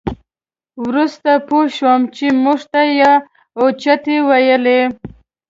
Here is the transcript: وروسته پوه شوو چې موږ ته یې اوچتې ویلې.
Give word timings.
وروسته 0.85 1.29
پوه 1.47 1.65
شوو 1.75 2.11
چې 2.15 2.25
موږ 2.43 2.59
ته 2.71 2.81
یې 2.97 3.11
اوچتې 3.59 4.17
ویلې. 4.27 4.79